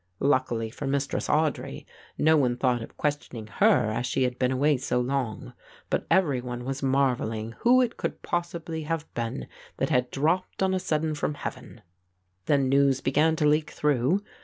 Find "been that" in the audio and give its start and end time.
9.13-9.91